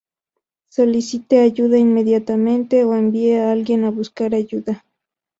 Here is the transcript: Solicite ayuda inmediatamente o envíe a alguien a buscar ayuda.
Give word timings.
Solicite 0.67 1.41
ayuda 1.41 1.77
inmediatamente 1.77 2.83
o 2.85 2.95
envíe 2.95 3.35
a 3.37 3.51
alguien 3.51 3.83
a 3.83 3.91
buscar 3.91 4.33
ayuda. 4.33 4.83